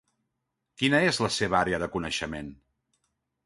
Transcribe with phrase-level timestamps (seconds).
[0.81, 2.53] Quina és la seva àrea de coneixement?